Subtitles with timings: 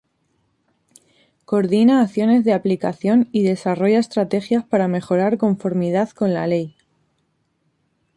[1.45, 6.75] Coordina acciones de aplicación y desarrolla estrategias para mejorar conformidad con la ley.